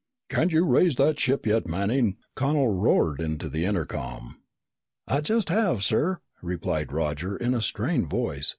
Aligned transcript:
"Can't 0.29 0.51
you 0.51 0.65
raise 0.65 0.95
that 0.95 1.19
ship 1.19 1.45
yet, 1.45 1.67
Manning?" 1.67 2.17
Connel 2.35 2.69
roared 2.73 3.21
into 3.21 3.47
the 3.47 3.65
intercom. 3.65 4.41
"I 5.07 5.21
just 5.21 5.49
have, 5.49 5.83
sir," 5.83 6.17
replied 6.41 6.91
Roger 6.91 7.37
in 7.37 7.53
a 7.53 7.61
strained 7.61 8.09
voice. 8.09 8.49